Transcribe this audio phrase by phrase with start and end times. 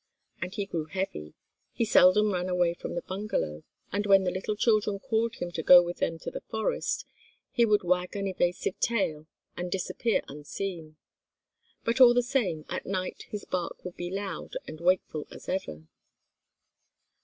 [0.41, 1.35] And he grew heavy:
[1.73, 3.61] he seldom ran away from the bungalow,
[3.91, 7.05] and when the little children called him to go with them to the forest,
[7.51, 10.95] he would wag an evasive tail, and disappear unseen.
[11.83, 15.87] But all the same at night his bark would be loud and wakeful as ever.